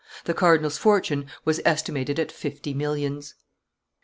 The 0.25 0.33
cardinal's 0.33 0.79
fortune 0.79 1.27
was 1.45 1.61
estimated 1.63 2.19
at 2.19 2.31
fifty 2.31 2.73
millions. 2.73 3.35